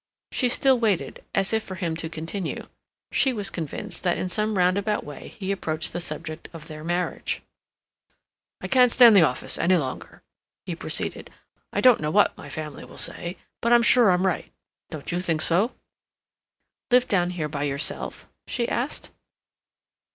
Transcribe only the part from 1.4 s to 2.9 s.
if for him to continue;